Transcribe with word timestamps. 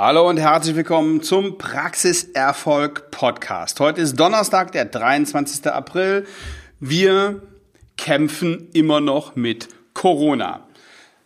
Hallo 0.00 0.28
und 0.28 0.36
herzlich 0.36 0.76
willkommen 0.76 1.24
zum 1.24 1.58
Praxiserfolg 1.58 3.10
Podcast. 3.10 3.80
Heute 3.80 4.00
ist 4.00 4.14
Donnerstag, 4.14 4.70
der 4.70 4.84
23. 4.84 5.66
April. 5.66 6.24
Wir 6.78 7.42
kämpfen 7.96 8.68
immer 8.74 9.00
noch 9.00 9.34
mit 9.34 9.66
Corona. 9.94 10.68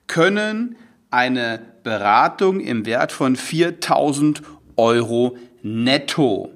können 0.10 0.76
eine 1.12 1.62
Beratung 1.84 2.60
im 2.60 2.86
Wert 2.86 3.14
von 3.14 3.38
4000 3.38 4.42
Euro 4.76 5.38
netto 5.62 6.52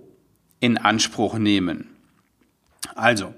in 0.59 0.77
Anspruch 0.77 1.37
nehmen. 1.37 1.89
Also, 2.95 3.33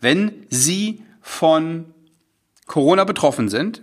wenn 0.00 0.46
Sie 0.50 1.02
von 1.22 1.86
Corona 2.66 3.04
betroffen 3.04 3.48
sind, 3.48 3.82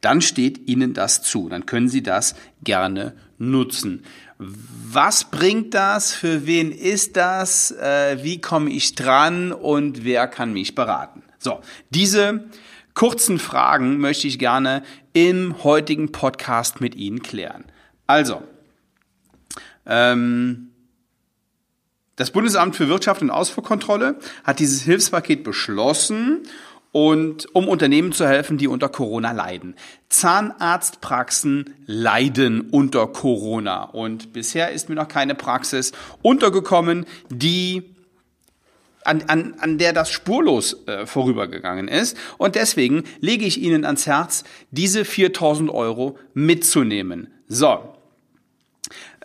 dann 0.00 0.20
steht 0.20 0.68
Ihnen 0.68 0.94
das 0.94 1.22
zu. 1.22 1.48
Dann 1.48 1.66
können 1.66 1.88
Sie 1.88 2.02
das 2.02 2.34
gerne 2.62 3.14
nutzen. 3.38 4.04
Was 4.38 5.24
bringt 5.24 5.74
das? 5.74 6.12
Für 6.12 6.46
wen 6.46 6.70
ist 6.70 7.16
das? 7.16 7.70
Äh, 7.72 8.18
wie 8.22 8.40
komme 8.40 8.70
ich 8.70 8.94
dran? 8.94 9.52
Und 9.52 10.04
wer 10.04 10.28
kann 10.28 10.52
mich 10.52 10.74
beraten? 10.74 11.22
So, 11.38 11.60
diese 11.90 12.48
kurzen 12.94 13.38
Fragen 13.38 13.98
möchte 13.98 14.26
ich 14.26 14.40
gerne 14.40 14.82
im 15.26 15.64
heutigen 15.64 16.12
Podcast 16.12 16.80
mit 16.80 16.94
Ihnen 16.94 17.22
klären. 17.22 17.64
Also, 18.06 18.40
ähm, 19.84 20.70
das 22.14 22.30
Bundesamt 22.30 22.76
für 22.76 22.88
Wirtschaft 22.88 23.20
und 23.20 23.30
Ausfuhrkontrolle 23.30 24.18
hat 24.44 24.60
dieses 24.60 24.82
Hilfspaket 24.82 25.42
beschlossen 25.42 26.42
und 26.92 27.52
um 27.52 27.66
Unternehmen 27.68 28.12
zu 28.12 28.28
helfen, 28.28 28.58
die 28.58 28.68
unter 28.68 28.88
Corona 28.88 29.32
leiden. 29.32 29.74
Zahnarztpraxen 30.08 31.74
leiden 31.86 32.60
unter 32.70 33.08
Corona 33.08 33.84
und 33.84 34.32
bisher 34.32 34.70
ist 34.70 34.88
mir 34.88 34.94
noch 34.94 35.08
keine 35.08 35.34
Praxis 35.34 35.92
untergekommen, 36.22 37.06
die 37.28 37.96
an, 39.08 39.24
an, 39.26 39.54
an 39.58 39.78
der 39.78 39.92
das 39.92 40.10
spurlos 40.10 40.86
äh, 40.86 41.06
vorübergegangen 41.06 41.88
ist. 41.88 42.16
Und 42.36 42.54
deswegen 42.54 43.04
lege 43.20 43.46
ich 43.46 43.60
Ihnen 43.60 43.84
ans 43.84 44.06
Herz, 44.06 44.44
diese 44.70 45.04
4000 45.04 45.70
Euro 45.70 46.18
mitzunehmen. 46.34 47.28
So. 47.48 47.94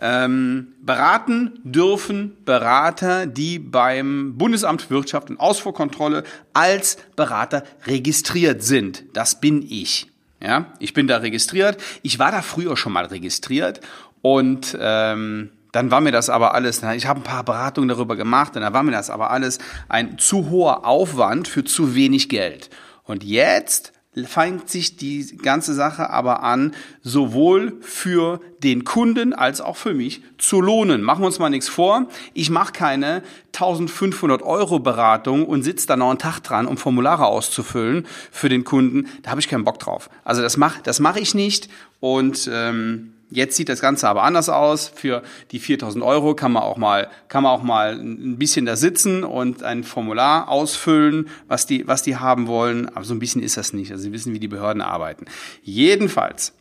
Ähm, 0.00 0.74
beraten 0.82 1.60
dürfen 1.62 2.36
Berater, 2.44 3.26
die 3.26 3.58
beim 3.58 4.36
Bundesamt 4.36 4.82
für 4.82 4.90
Wirtschaft 4.90 5.30
und 5.30 5.38
Ausfuhrkontrolle 5.38 6.24
als 6.52 6.98
Berater 7.16 7.62
registriert 7.86 8.62
sind. 8.62 9.04
Das 9.12 9.40
bin 9.40 9.62
ich. 9.62 10.08
Ja, 10.42 10.66
ich 10.78 10.92
bin 10.92 11.06
da 11.06 11.18
registriert. 11.18 11.78
Ich 12.02 12.18
war 12.18 12.32
da 12.32 12.42
früher 12.42 12.76
schon 12.76 12.92
mal 12.92 13.06
registriert 13.06 13.80
und 14.20 14.76
ähm, 14.78 15.50
dann 15.74 15.90
war 15.90 16.00
mir 16.00 16.12
das 16.12 16.30
aber 16.30 16.54
alles, 16.54 16.82
ich 16.94 17.06
habe 17.06 17.20
ein 17.20 17.24
paar 17.24 17.42
Beratungen 17.42 17.88
darüber 17.88 18.14
gemacht, 18.14 18.54
und 18.54 18.62
dann 18.62 18.72
war 18.72 18.84
mir 18.84 18.92
das 18.92 19.10
aber 19.10 19.30
alles 19.30 19.58
ein 19.88 20.18
zu 20.18 20.48
hoher 20.48 20.86
Aufwand 20.86 21.48
für 21.48 21.64
zu 21.64 21.96
wenig 21.96 22.28
Geld. 22.28 22.70
Und 23.02 23.24
jetzt 23.24 23.92
fängt 24.24 24.70
sich 24.70 24.96
die 24.96 25.36
ganze 25.38 25.74
Sache 25.74 26.10
aber 26.10 26.44
an, 26.44 26.76
sowohl 27.02 27.78
für 27.80 28.40
den 28.62 28.84
Kunden 28.84 29.32
als 29.32 29.60
auch 29.60 29.76
für 29.76 29.94
mich 29.94 30.22
zu 30.38 30.60
lohnen. 30.60 31.02
Machen 31.02 31.22
wir 31.22 31.26
uns 31.26 31.40
mal 31.40 31.50
nichts 31.50 31.68
vor. 31.68 32.06
Ich 32.34 32.50
mache 32.50 32.72
keine 32.72 33.24
1500 33.52 34.42
Euro 34.42 34.78
Beratung 34.78 35.44
und 35.44 35.64
sitze 35.64 35.88
da 35.88 35.96
noch 35.96 36.10
einen 36.10 36.20
Tag 36.20 36.38
dran, 36.40 36.66
um 36.66 36.76
Formulare 36.76 37.26
auszufüllen 37.26 38.06
für 38.30 38.48
den 38.48 38.62
Kunden. 38.62 39.08
Da 39.24 39.30
habe 39.30 39.40
ich 39.40 39.48
keinen 39.48 39.64
Bock 39.64 39.80
drauf. 39.80 40.08
Also 40.22 40.40
das 40.40 40.56
mache 40.56 40.80
das 40.84 41.00
mach 41.00 41.16
ich 41.16 41.34
nicht 41.34 41.68
und 41.98 42.48
ähm, 42.52 43.13
Jetzt 43.34 43.56
sieht 43.56 43.68
das 43.68 43.80
Ganze 43.80 44.08
aber 44.08 44.22
anders 44.22 44.48
aus. 44.48 44.92
Für 44.94 45.24
die 45.50 45.58
4000 45.58 46.04
Euro 46.04 46.36
kann 46.36 46.52
man 46.52 46.62
auch 46.62 46.76
mal, 46.76 47.10
kann 47.26 47.42
man 47.42 47.50
auch 47.50 47.64
mal 47.64 47.98
ein 47.98 48.38
bisschen 48.38 48.64
da 48.64 48.76
sitzen 48.76 49.24
und 49.24 49.64
ein 49.64 49.82
Formular 49.82 50.48
ausfüllen, 50.48 51.28
was 51.48 51.66
die, 51.66 51.88
was 51.88 52.04
die 52.04 52.16
haben 52.16 52.46
wollen. 52.46 52.88
Aber 52.88 53.04
so 53.04 53.12
ein 53.12 53.18
bisschen 53.18 53.42
ist 53.42 53.56
das 53.56 53.72
nicht. 53.72 53.90
Also 53.90 54.04
Sie 54.04 54.12
wissen, 54.12 54.32
wie 54.34 54.38
die 54.38 54.46
Behörden 54.46 54.80
arbeiten. 54.80 55.24
Jedenfalls 55.62 56.52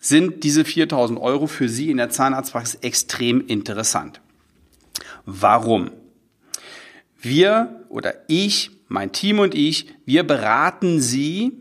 sind 0.00 0.42
diese 0.42 0.64
4000 0.64 1.20
Euro 1.20 1.46
für 1.46 1.68
Sie 1.68 1.92
in 1.92 1.96
der 1.98 2.10
Zahnarztpraxis 2.10 2.80
extrem 2.82 3.46
interessant. 3.46 4.20
Warum? 5.26 5.92
Wir 7.20 7.84
oder 7.88 8.14
ich, 8.26 8.72
mein 8.88 9.12
Team 9.12 9.38
und 9.38 9.54
ich, 9.54 9.94
wir 10.04 10.24
beraten 10.24 11.00
Sie 11.00 11.52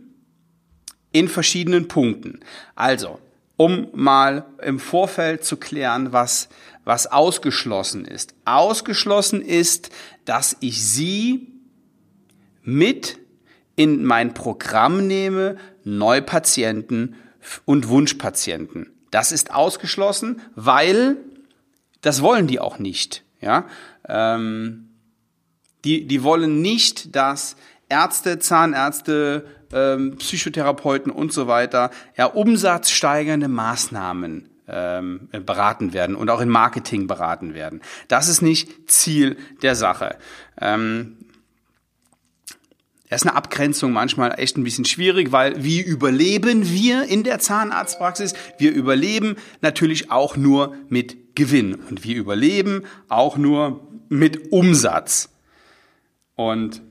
in 1.11 1.27
verschiedenen 1.27 1.87
Punkten. 1.87 2.39
Also, 2.73 3.19
um 3.63 3.87
mal 3.93 4.45
im 4.61 4.77
Vorfeld 4.77 5.45
zu 5.45 5.55
klären, 5.55 6.11
was, 6.11 6.49
was 6.83 7.07
ausgeschlossen 7.07 8.03
ist. 8.03 8.35
Ausgeschlossen 8.43 9.41
ist, 9.41 9.89
dass 10.25 10.57
ich 10.59 10.85
Sie 10.85 11.47
mit 12.61 13.19
in 13.77 14.03
mein 14.03 14.33
Programm 14.33 15.07
nehme, 15.07 15.55
Neupatienten 15.85 17.15
und 17.63 17.87
Wunschpatienten. 17.87 18.91
Das 19.11 19.31
ist 19.31 19.53
ausgeschlossen, 19.53 20.41
weil 20.55 21.15
das 22.01 22.21
wollen 22.21 22.47
die 22.47 22.59
auch 22.59 22.79
nicht. 22.79 23.23
Ja, 23.39 23.67
ähm, 24.09 24.89
die, 25.85 26.05
die 26.05 26.21
wollen 26.21 26.61
nicht, 26.61 27.15
dass 27.15 27.55
Ärzte, 27.87 28.39
Zahnärzte, 28.39 29.45
ähm, 29.73 30.15
Psychotherapeuten 30.17 31.11
und 31.11 31.33
so 31.33 31.47
weiter, 31.47 31.91
ja, 32.17 32.25
umsatzsteigernde 32.25 33.47
Maßnahmen 33.47 34.49
ähm, 34.67 35.29
beraten 35.45 35.93
werden 35.93 36.15
und 36.15 36.29
auch 36.29 36.41
in 36.41 36.49
Marketing 36.49 37.07
beraten 37.07 37.53
werden. 37.53 37.81
Das 38.07 38.27
ist 38.27 38.41
nicht 38.41 38.89
Ziel 38.89 39.37
der 39.61 39.75
Sache. 39.75 40.17
Ähm, 40.59 41.17
das 43.09 43.21
ist 43.21 43.27
eine 43.27 43.35
Abgrenzung 43.35 43.91
manchmal 43.91 44.39
echt 44.39 44.57
ein 44.57 44.63
bisschen 44.63 44.85
schwierig, 44.85 45.31
weil 45.31 45.63
wie 45.63 45.81
überleben 45.81 46.67
wir 46.67 47.03
in 47.03 47.23
der 47.23 47.37
Zahnarztpraxis? 47.37 48.33
Wir 48.57 48.71
überleben 48.71 49.35
natürlich 49.61 50.09
auch 50.09 50.35
nur 50.35 50.75
mit 50.89 51.35
Gewinn 51.35 51.75
und 51.75 52.03
wir 52.03 52.15
überleben 52.15 52.85
auch 53.09 53.37
nur 53.37 53.87
mit 54.09 54.51
Umsatz. 54.51 55.29
Und 56.35 56.81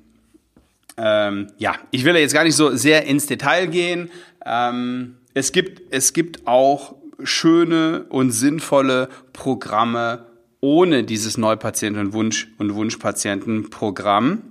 ähm, 1.05 1.49
ja, 1.59 1.75
ich 1.91 2.05
will 2.05 2.17
jetzt 2.17 2.33
gar 2.33 2.45
nicht 2.45 2.55
so 2.55 2.77
sehr 2.77 3.07
ins 3.07 3.27
Detail 3.27 3.67
gehen. 3.67 4.09
Ähm, 4.47 5.17
es 5.35 5.51
gibt, 5.51 5.93
es 5.93 6.13
gibt 6.13 6.47
auch 6.47 6.95
schöne 7.25 8.05
und 8.09 8.31
sinnvolle 8.31 9.09
Programme 9.33 10.27
ohne 10.61 11.03
dieses 11.03 11.37
Neupatienten- 11.37 12.01
und 12.01 12.13
Wunsch- 12.13 12.49
und 12.59 12.75
Wunschpatientenprogramm. 12.75 14.45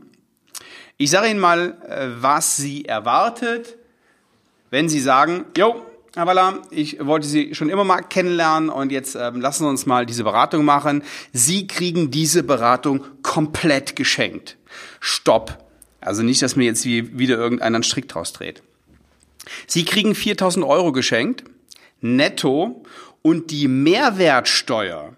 Ich 0.97 1.09
sage 1.09 1.29
Ihnen 1.29 1.39
mal, 1.39 1.77
äh, 1.87 2.09
was 2.19 2.57
Sie 2.57 2.83
erwartet, 2.83 3.77
wenn 4.71 4.89
Sie 4.89 4.99
sagen, 4.99 5.45
jo, 5.57 5.85
Herr 6.15 6.59
ich 6.69 7.05
wollte 7.05 7.27
Sie 7.27 7.55
schon 7.55 7.69
immer 7.69 7.85
mal 7.85 8.01
kennenlernen 8.01 8.69
und 8.69 8.91
jetzt 8.91 9.15
ähm, 9.15 9.39
lassen 9.39 9.63
Sie 9.63 9.69
uns 9.69 9.85
mal 9.85 10.05
diese 10.05 10.25
Beratung 10.25 10.65
machen. 10.65 11.03
Sie 11.31 11.67
kriegen 11.67 12.11
diese 12.11 12.43
Beratung 12.43 13.05
komplett 13.23 13.95
geschenkt. 13.95 14.57
Stopp. 14.99 15.70
Also 16.01 16.23
nicht, 16.23 16.41
dass 16.41 16.55
mir 16.55 16.65
jetzt 16.65 16.83
wieder 16.85 17.37
irgendeiner 17.37 17.77
einen 17.77 17.83
Strick 17.83 18.09
draus 18.09 18.33
dreht. 18.33 18.63
Sie 19.67 19.85
kriegen 19.85 20.15
4000 20.15 20.65
Euro 20.65 20.91
geschenkt, 20.91 21.43
netto, 22.01 22.83
und 23.21 23.51
die 23.51 23.67
Mehrwertsteuer, 23.67 25.15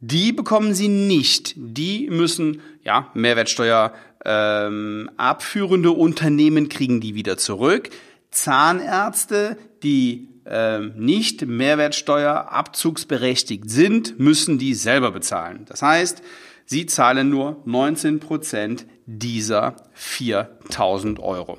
die 0.00 0.32
bekommen 0.32 0.74
Sie 0.74 0.88
nicht. 0.88 1.54
Die 1.56 2.10
müssen, 2.10 2.60
ja, 2.84 3.10
Mehrwertsteuer 3.14 3.94
ähm, 4.24 5.08
abführende 5.16 5.92
Unternehmen 5.92 6.68
kriegen 6.68 7.00
die 7.00 7.14
wieder 7.14 7.38
zurück. 7.38 7.88
Zahnärzte, 8.30 9.56
die 9.82 10.28
äh, 10.44 10.80
nicht 10.80 11.46
Mehrwertsteuerabzugsberechtigt 11.46 13.70
sind, 13.70 14.18
müssen 14.18 14.58
die 14.58 14.74
selber 14.74 15.12
bezahlen. 15.12 15.64
Das 15.66 15.80
heißt, 15.82 16.20
sie 16.68 16.86
zahlen 16.86 17.30
nur 17.30 17.62
19 17.64 18.20
Prozent 18.20 18.86
dieser 19.06 19.76
4000 19.94 21.18
Euro. 21.18 21.58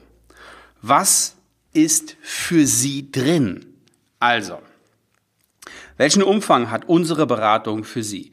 Was 0.82 1.36
ist 1.74 2.16
für 2.22 2.66
Sie 2.66 3.12
drin? 3.12 3.66
Also, 4.20 4.60
welchen 5.98 6.24
Umfang 6.24 6.72
hat 6.72 6.88
unsere 6.88 7.26
Beratung 7.28 7.84
für 7.84 8.04
Sie? 8.04 8.32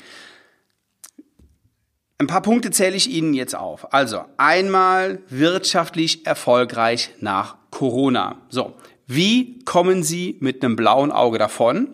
Ein 2.18 2.26
paar 2.26 2.42
Punkte 2.42 2.70
zähle 2.70 2.96
ich 2.96 3.10
Ihnen 3.10 3.34
jetzt 3.34 3.54
auf. 3.54 3.92
Also 3.92 4.24
einmal 4.36 5.22
wirtschaftlich 5.28 6.26
erfolgreich 6.26 7.10
nach 7.20 7.56
Corona. 7.70 8.40
So, 8.48 8.74
wie 9.06 9.58
kommen 9.64 10.02
Sie 10.02 10.36
mit 10.40 10.64
einem 10.64 10.76
blauen 10.76 11.12
Auge 11.12 11.38
davon? 11.38 11.88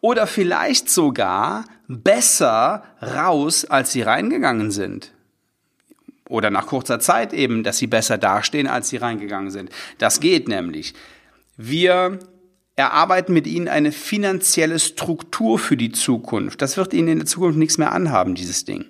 Oder 0.00 0.26
vielleicht 0.26 0.88
sogar 0.88 1.64
besser 1.88 2.84
raus, 3.02 3.64
als 3.64 3.92
Sie 3.92 4.02
reingegangen 4.02 4.70
sind. 4.70 5.12
Oder 6.28 6.50
nach 6.50 6.66
kurzer 6.66 7.00
Zeit 7.00 7.32
eben, 7.32 7.62
dass 7.62 7.78
Sie 7.78 7.86
besser 7.86 8.18
dastehen, 8.18 8.66
als 8.66 8.88
Sie 8.88 8.96
reingegangen 8.96 9.50
sind. 9.50 9.70
Das 9.98 10.20
geht 10.20 10.48
nämlich. 10.48 10.94
Wir 11.56 12.18
erarbeiten 12.76 13.32
mit 13.32 13.46
Ihnen 13.46 13.68
eine 13.68 13.92
finanzielle 13.92 14.78
Struktur 14.78 15.58
für 15.58 15.76
die 15.76 15.92
Zukunft. 15.92 16.62
Das 16.62 16.76
wird 16.76 16.94
Ihnen 16.94 17.08
in 17.08 17.18
der 17.18 17.26
Zukunft 17.26 17.58
nichts 17.58 17.78
mehr 17.78 17.92
anhaben, 17.92 18.34
dieses 18.34 18.64
Ding. 18.64 18.86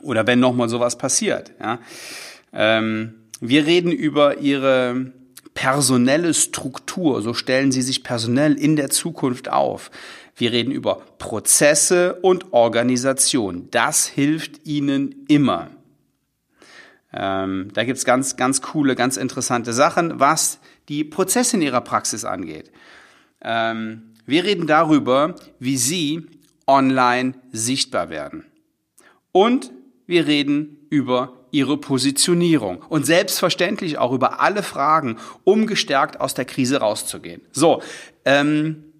Oder 0.00 0.26
wenn 0.26 0.40
nochmal 0.40 0.68
sowas 0.68 0.96
passiert. 0.96 1.52
Ja. 1.60 1.80
Ähm, 2.52 3.14
wir 3.40 3.66
reden 3.66 3.90
über 3.90 4.38
ihre 4.38 5.12
personelle 5.54 6.34
Struktur. 6.34 7.22
So 7.22 7.34
stellen 7.34 7.72
sie 7.72 7.82
sich 7.82 8.02
personell 8.02 8.54
in 8.54 8.76
der 8.76 8.90
Zukunft 8.90 9.50
auf. 9.50 9.90
Wir 10.36 10.52
reden 10.52 10.72
über 10.72 11.02
Prozesse 11.18 12.14
und 12.22 12.52
Organisation. 12.52 13.68
Das 13.70 14.06
hilft 14.06 14.66
ihnen 14.66 15.24
immer. 15.28 15.70
Ähm, 17.12 17.68
da 17.72 17.84
gibt's 17.84 18.04
ganz, 18.04 18.36
ganz 18.36 18.60
coole, 18.60 18.96
ganz 18.96 19.16
interessante 19.16 19.72
Sachen, 19.72 20.18
was 20.18 20.58
die 20.88 21.04
Prozesse 21.04 21.56
in 21.56 21.62
ihrer 21.62 21.80
Praxis 21.80 22.24
angeht. 22.24 22.72
Ähm, 23.40 24.14
wir 24.26 24.44
reden 24.44 24.66
darüber, 24.66 25.36
wie 25.60 25.76
sie 25.76 26.26
online 26.66 27.34
sichtbar 27.52 28.08
werden. 28.08 28.44
Und 29.32 29.70
wir 30.06 30.26
reden 30.26 30.86
über 30.90 31.44
ihre 31.50 31.76
Positionierung 31.76 32.82
und 32.88 33.06
selbstverständlich 33.06 33.98
auch 33.98 34.12
über 34.12 34.40
alle 34.40 34.62
Fragen, 34.62 35.18
um 35.44 35.66
gestärkt 35.66 36.20
aus 36.20 36.34
der 36.34 36.46
Krise 36.46 36.78
rauszugehen. 36.78 37.42
So, 37.52 37.80
ähm, 38.24 38.93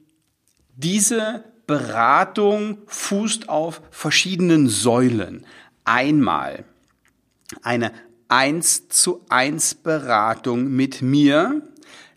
diese 0.77 1.45
Beratung 1.67 2.79
fußt 2.87 3.49
auf 3.49 3.83
verschiedenen 3.91 4.69
Säulen. 4.69 5.47
Einmal 5.85 6.65
eine 7.63 7.93
1 8.29 8.89
zu 8.89 9.25
1 9.29 9.77
Beratung 9.77 10.71
mit 10.71 11.03
mir, 11.03 11.63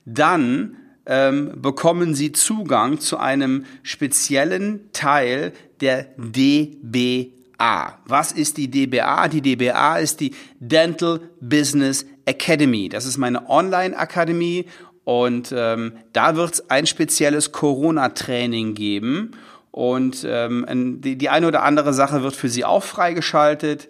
dann 0.06 0.78
ähm, 1.06 1.54
bekommen 1.62 2.16
Sie 2.16 2.32
Zugang 2.32 3.00
zu 3.00 3.18
einem 3.18 3.66
speziellen 3.84 4.92
Teil 4.94 5.54
der 5.80 6.08
DB 6.18 7.32
DBA. 7.58 8.00
Was 8.06 8.32
ist 8.32 8.58
die 8.58 8.70
DBA? 8.70 9.28
Die 9.28 9.42
DBA 9.42 9.98
ist 9.98 10.20
die 10.20 10.34
Dental 10.60 11.20
Business 11.42 12.06
Academy. 12.26 12.90
Das 12.90 13.06
ist 13.06 13.18
meine 13.18 13.50
Online-Akademie 13.50 14.66
und 15.08 15.54
ähm, 15.56 15.94
da 16.12 16.36
wird 16.36 16.56
es 16.56 16.70
ein 16.70 16.86
spezielles 16.86 17.54
Corona-Training 17.54 18.74
geben. 18.74 19.32
Und 19.72 20.28
ähm, 20.28 21.00
die, 21.00 21.18
die 21.18 21.30
eine 21.30 21.48
oder 21.48 21.64
andere 21.64 21.94
Sache 21.94 22.24
wird 22.24 22.36
für 22.36 22.50
Sie 22.50 22.66
auch 22.66 22.84
freigeschaltet. 22.84 23.88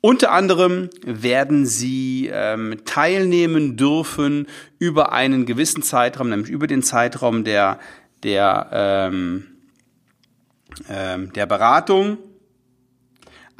Unter 0.00 0.30
anderem 0.30 0.88
werden 1.04 1.66
Sie 1.66 2.30
ähm, 2.32 2.82
teilnehmen 2.84 3.76
dürfen 3.76 4.46
über 4.78 5.10
einen 5.10 5.46
gewissen 5.46 5.82
Zeitraum, 5.82 6.28
nämlich 6.28 6.50
über 6.50 6.68
den 6.68 6.84
Zeitraum 6.84 7.42
der, 7.42 7.80
der 8.22 8.68
ähm, 8.72 9.46
ähm, 10.88 11.32
der 11.32 11.46
Beratung 11.46 12.18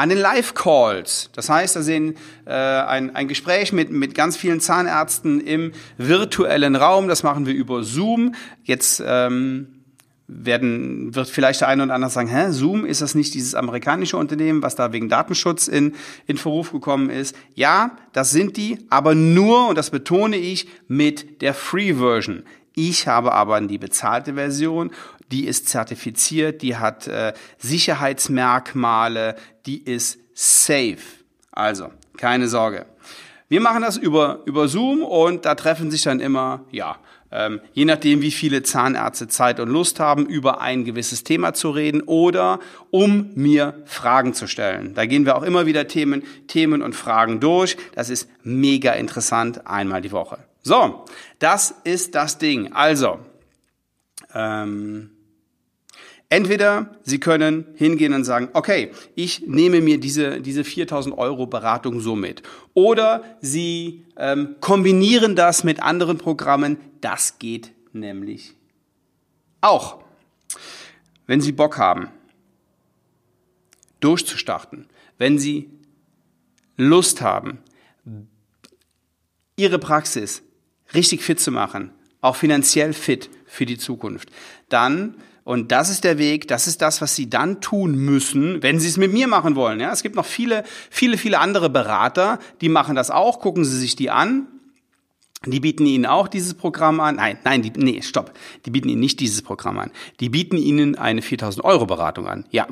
an 0.01 0.09
den 0.09 0.17
Live-Calls. 0.17 1.29
Das 1.35 1.51
heißt, 1.51 1.77
da 1.77 1.83
sehen 1.83 2.15
äh, 2.47 2.53
ein, 2.53 3.15
ein 3.15 3.29
Gespräch 3.29 3.75
mit, 3.75 3.91
mit 3.91 4.15
ganz 4.15 4.35
vielen 4.35 4.59
Zahnärzten 4.59 5.43
im 5.43 5.73
virtuellen 5.99 6.75
Raum. 6.75 7.07
Das 7.07 7.23
machen 7.23 7.45
wir 7.45 7.53
über 7.53 7.83
Zoom. 7.83 8.35
Jetzt 8.65 9.03
ähm, 9.07 9.85
werden, 10.27 11.15
wird 11.15 11.29
vielleicht 11.29 11.61
der 11.61 11.69
eine 11.69 11.85
oder 11.85 11.93
andere 11.93 12.11
sagen, 12.11 12.29
hä, 12.29 12.51
Zoom, 12.51 12.87
ist 12.87 13.03
das 13.03 13.15
nicht 13.15 13.35
dieses 13.35 13.55
amerikanische 13.55 14.17
Unternehmen, 14.17 14.63
was 14.63 14.75
da 14.75 14.91
wegen 14.95 15.11
Datenschutz 15.11 15.69
in, 15.69 15.93
in 16.27 16.39
Verruf 16.39 16.73
gekommen 16.73 17.11
ist? 17.11 17.37
Ja, 17.55 17.99
das 18.15 18.31
sind 18.31 18.57
die, 18.57 18.79
aber 18.89 19.15
nur, 19.15 19.69
und 19.69 19.77
das 19.77 19.91
betone 19.91 20.39
ich, 20.39 20.67
mit 20.89 21.43
der 21.43 21.53
Free-Version. 21.53 22.45
Ich 22.75 23.09
habe 23.09 23.33
aber 23.33 23.61
die 23.61 23.79
bezahlte 23.79 24.35
Version 24.35 24.91
die 25.31 25.47
ist 25.47 25.69
zertifiziert, 25.69 26.63
die 26.63 26.77
hat 26.77 27.07
äh, 27.07 27.33
Sicherheitsmerkmale, 27.59 29.37
die 29.67 29.79
ist 29.83 30.19
safe. 30.35 30.99
Also, 31.53 31.91
keine 32.17 32.49
Sorge. 32.49 32.87
Wir 33.49 33.61
machen 33.61 33.83
das 33.83 33.97
über, 33.97 34.41
über 34.45 34.69
Zoom 34.69 35.03
und 35.03 35.45
da 35.45 35.55
treffen 35.55 35.91
sich 35.91 36.03
dann 36.03 36.21
immer, 36.21 36.65
ja, 36.71 36.97
ähm, 37.33 37.61
je 37.73 37.85
nachdem, 37.85 38.23
wie 38.23 38.31
viele 38.33 38.63
Zahnärzte 38.63 39.29
Zeit 39.29 39.61
und 39.61 39.69
Lust 39.69 40.01
haben, 40.01 40.27
über 40.27 40.61
ein 40.61 40.85
gewisses 40.85 41.23
Thema 41.23 41.55
zu 41.55 41.71
reden 41.71 42.03
oder 42.03 42.59
um 42.91 43.31
mir 43.35 43.83
Fragen 43.85 44.35
zu 44.35 44.49
stellen. 44.49 44.95
Da 44.95 45.07
gehen 45.07 45.27
wir 45.27 45.37
auch 45.37 45.45
immer 45.45 45.67
wieder 45.67 45.87
Themen, 45.87 46.25
Themen 46.49 46.83
und 46.83 46.95
Fragen 46.95 47.39
durch. 47.39 47.77
Das 47.95 48.11
ist 48.11 48.29
mega 48.43 48.93
interessant, 48.93 49.67
einmal 49.67 50.03
die 50.03 50.13
Woche. 50.13 50.50
So, 50.63 51.05
das 51.39 51.75
ist 51.85 52.15
das 52.15 52.39
Ding. 52.39 52.73
Also, 52.73 53.19
ähm, 54.35 55.11
Entweder 56.33 56.97
Sie 57.03 57.19
können 57.19 57.67
hingehen 57.75 58.15
und 58.15 58.23
sagen, 58.23 58.51
okay, 58.53 58.93
ich 59.17 59.49
nehme 59.49 59.81
mir 59.81 59.99
diese, 59.99 60.41
diese 60.41 60.63
4000 60.63 61.19
Euro 61.19 61.49
Beratung 61.49 61.99
so 61.99 62.15
mit. 62.15 62.45
Oder 62.73 63.25
Sie 63.41 64.05
ähm, 64.17 64.55
kombinieren 64.61 65.35
das 65.35 65.65
mit 65.65 65.83
anderen 65.83 66.19
Programmen. 66.19 66.77
Das 67.01 67.41
geht 67.41 67.73
nämlich 67.93 68.55
auch. 69.61 70.05
Wenn 71.27 71.41
Sie 71.41 71.51
Bock 71.51 71.79
haben, 71.79 72.11
durchzustarten, 73.99 74.87
wenn 75.19 75.37
Sie 75.37 75.69
Lust 76.77 77.23
haben, 77.23 77.59
Ihre 79.57 79.81
Praxis 79.81 80.43
richtig 80.95 81.23
fit 81.23 81.41
zu 81.41 81.51
machen, 81.51 81.91
auch 82.21 82.37
finanziell 82.37 82.93
fit 82.93 83.31
für 83.47 83.67
die 83.67 83.79
Zukunft, 83.79 84.31
dann 84.69 85.15
und 85.51 85.73
das 85.73 85.91
ist 85.91 86.05
der 86.05 86.19
Weg, 86.19 86.47
das 86.47 86.69
ist 86.69 86.81
das, 86.81 87.01
was 87.01 87.17
Sie 87.17 87.29
dann 87.29 87.61
tun 87.61 87.97
müssen, 87.97 88.63
wenn 88.63 88.79
Sie 88.79 88.87
es 88.87 88.97
mit 88.97 89.13
mir 89.13 89.27
machen 89.27 89.57
wollen. 89.57 89.81
Ja, 89.81 89.91
es 89.91 90.05
gibt 90.05 90.15
noch 90.15 90.25
viele, 90.25 90.63
viele, 90.91 91.19
viele 91.19 91.41
andere 91.41 91.69
Berater, 91.69 92.39
die 92.61 92.69
machen 92.69 92.95
das 92.95 93.11
auch. 93.11 93.41
Gucken 93.41 93.65
Sie 93.65 93.77
sich 93.77 93.97
die 93.97 94.11
an. 94.11 94.47
Die 95.47 95.59
bieten 95.59 95.87
Ihnen 95.87 96.07
auch 96.07 96.29
dieses 96.29 96.55
Programm 96.55 97.01
an. 97.01 97.17
Nein, 97.17 97.39
nein, 97.43 97.63
die, 97.63 97.73
nee, 97.75 98.01
stopp. 98.01 98.33
Die 98.65 98.71
bieten 98.71 98.89
Ihnen 98.91 99.01
nicht 99.01 99.19
dieses 99.19 99.43
Programm 99.43 99.81
an. 99.81 99.91
Die 100.21 100.29
bieten 100.29 100.57
Ihnen 100.57 100.95
eine 100.95 101.21
4000 101.21 101.65
Euro 101.65 101.85
Beratung 101.85 102.29
an. 102.29 102.47
Ja, 102.53 102.69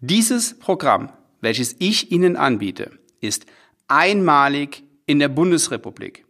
dieses 0.00 0.58
Programm, 0.58 1.10
welches 1.40 1.76
ich 1.78 2.10
Ihnen 2.10 2.36
anbiete, 2.36 2.90
ist 3.20 3.46
einmalig 3.86 4.82
in 5.06 5.20
der 5.20 5.28
Bundesrepublik. 5.28 6.25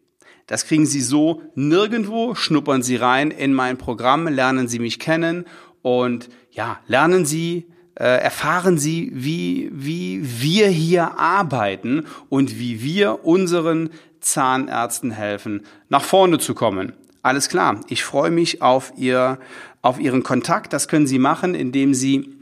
Das 0.47 0.67
kriegen 0.67 0.87
Sie 0.87 1.01
so 1.01 1.43
nirgendwo. 1.55 2.35
Schnuppern 2.35 2.83
Sie 2.83 2.97
rein 2.97 3.31
in 3.31 3.53
mein 3.53 3.77
Programm, 3.79 4.27
lernen 4.29 4.69
Sie 4.69 4.79
mich 4.79 4.99
kennen 4.99 5.45
und 5.83 6.31
ja, 6.51 6.81
lernen 6.87 7.27
Sie, 7.27 7.67
äh, 7.95 8.05
erfahren 8.05 8.79
Sie, 8.79 9.11
wie, 9.13 9.69
wie 9.73 10.21
wir 10.23 10.69
hier 10.69 11.19
arbeiten 11.19 12.07
und 12.29 12.59
wie 12.59 12.83
wir 12.83 13.25
unseren 13.25 13.91
Zahnärzten 14.21 15.11
helfen, 15.11 15.63
nach 15.89 16.05
vorne 16.05 16.39
zu 16.39 16.55
kommen. 16.55 16.93
Alles 17.23 17.49
klar. 17.49 17.81
Ich 17.89 18.05
freue 18.05 18.31
mich 18.31 18.63
auf 18.63 18.93
Ihr, 18.97 19.41
auf 19.83 19.99
Ihren 19.99 20.23
Kontakt. 20.23 20.73
Das 20.73 20.87
können 20.89 21.09
Sie 21.09 21.19
machen, 21.19 21.57
indem 21.57 21.93
Sie 21.93 22.37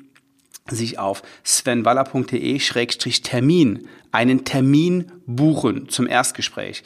sich 0.70 0.98
auf 0.98 1.22
svenwaller.de-termin 1.44 3.88
einen 4.12 4.44
Termin 4.44 5.10
buchen 5.26 5.88
zum 5.88 6.06
Erstgespräch. 6.06 6.82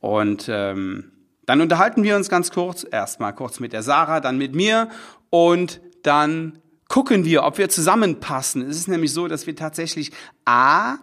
Und 0.00 0.48
ähm, 0.48 1.12
dann 1.46 1.60
unterhalten 1.60 2.02
wir 2.02 2.16
uns 2.16 2.28
ganz 2.28 2.50
kurz, 2.50 2.86
erstmal 2.90 3.34
kurz 3.34 3.60
mit 3.60 3.72
der 3.72 3.82
Sarah, 3.82 4.20
dann 4.20 4.38
mit 4.38 4.54
mir 4.54 4.88
und 5.30 5.80
dann 6.02 6.58
gucken 6.88 7.24
wir, 7.24 7.44
ob 7.44 7.58
wir 7.58 7.68
zusammenpassen. 7.68 8.62
Es 8.68 8.76
ist 8.76 8.88
nämlich 8.88 9.12
so, 9.12 9.28
dass 9.28 9.46
wir 9.46 9.56
tatsächlich 9.56 10.10
A, 10.44 10.96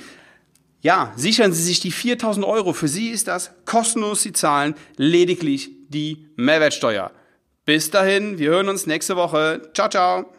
Ja, 0.82 1.12
sichern 1.18 1.52
Sie 1.52 1.64
sich 1.64 1.82
die 1.82 1.92
4000 1.92 2.46
Euro. 2.46 2.72
Für 2.74 2.88
Sie 2.88 3.10
ist 3.10 3.28
das 3.28 3.52
kostenlos. 3.66 4.22
Sie 4.22 4.32
zahlen 4.32 4.76
lediglich 4.96 5.72
die 5.90 6.26
Mehrwertsteuer. 6.38 7.12
Bis 7.70 7.92
dahin, 7.92 8.40
wir 8.40 8.50
hören 8.50 8.68
uns 8.68 8.88
nächste 8.88 9.16
Woche. 9.16 9.62
Ciao, 9.76 9.88
ciao. 9.90 10.39